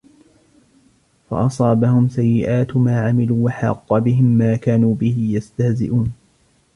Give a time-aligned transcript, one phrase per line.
[1.29, 6.13] فَأَصَابَهُمْ سَيِّئَاتُ مَا عَمِلُوا وَحَاقَ بِهِمْ مَا كَانُوا بِهِ يَسْتَهْزِئُونَ